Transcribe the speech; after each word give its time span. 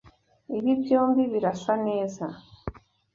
Ibi 0.57 0.71
byombi 0.81 1.23
birasa 1.33 1.73
neza. 1.87 2.25